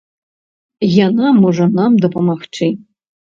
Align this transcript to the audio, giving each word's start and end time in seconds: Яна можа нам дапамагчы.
Яна 1.07 1.27
можа 1.43 1.67
нам 1.79 1.91
дапамагчы. 2.05 2.71